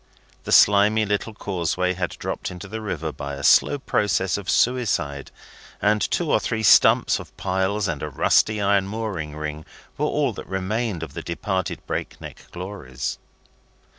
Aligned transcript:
The 0.45 0.51
slimy 0.51 1.05
little 1.05 1.35
causeway 1.35 1.93
had 1.93 2.09
dropped 2.17 2.49
into 2.49 2.67
the 2.67 2.81
river 2.81 3.11
by 3.11 3.35
a 3.35 3.43
slow 3.43 3.77
process 3.77 4.35
of 4.35 4.49
suicide, 4.49 5.29
and 5.79 6.01
two 6.01 6.31
or 6.31 6.39
three 6.39 6.63
stumps 6.63 7.19
of 7.19 7.37
piles 7.37 7.87
and 7.87 8.01
a 8.01 8.09
rusty 8.09 8.59
iron 8.59 8.87
mooring 8.87 9.35
ring 9.35 9.63
were 9.99 10.07
all 10.07 10.33
that 10.33 10.47
remained 10.47 11.03
of 11.03 11.13
the 11.13 11.21
departed 11.21 11.85
Break 11.85 12.19
Neck 12.19 12.47
glories. 12.49 13.19